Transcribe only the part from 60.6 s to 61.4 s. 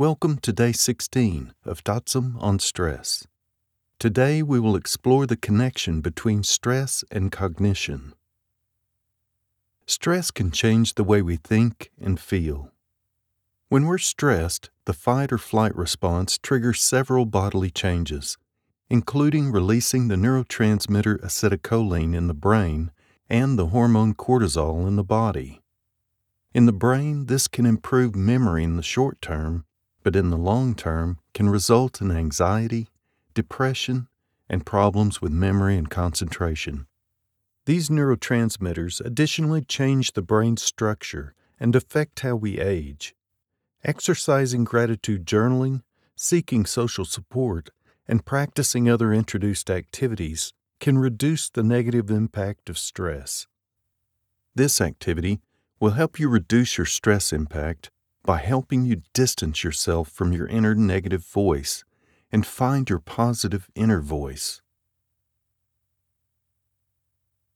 negative